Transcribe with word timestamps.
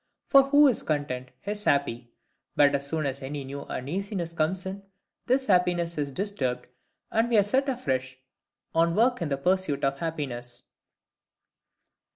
For 0.29 0.49
who 0.49 0.67
is 0.67 0.81
content 0.81 1.29
is 1.45 1.65
happy. 1.65 2.09
But 2.55 2.73
as 2.73 2.87
soon 2.87 3.05
as 3.05 3.21
any 3.21 3.43
new 3.43 3.65
uneasiness 3.65 4.33
comes 4.33 4.65
in, 4.65 4.81
this 5.27 5.45
happiness 5.45 5.95
is 5.95 6.11
disturbed, 6.11 6.65
and 7.11 7.29
we 7.29 7.37
are 7.37 7.43
set 7.43 7.69
afresh 7.69 8.17
on 8.73 8.95
work 8.95 9.21
in 9.21 9.29
the 9.29 9.37
pursuit 9.37 9.85
of 9.85 9.99
happiness. 9.99 10.63